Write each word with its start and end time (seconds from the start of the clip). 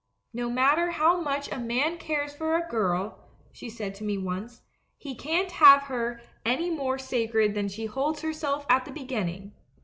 'No 0.33 0.49
matter 0.49 0.89
how 0.89 1.21
much 1.21 1.51
a 1.51 1.59
man 1.59 1.97
cares 1.99 2.33
for 2.33 2.55
a 2.57 2.67
girl,' 2.67 3.19
she 3.51 3.69
said 3.69 3.93
to 3.93 4.03
me 4.03 4.17
once, 4.17 4.63
'he 4.97 5.13
can't 5.13 5.51
hold 5.51 5.81
her 5.83 6.21
any 6.43 6.71
more 6.71 6.97
sacred 6.97 7.53
than 7.53 7.67
she 7.67 7.85
holds 7.85 8.23
herself 8.23 8.65
at 8.67 8.85
the 8.85 8.91
beginning. 8.91 9.53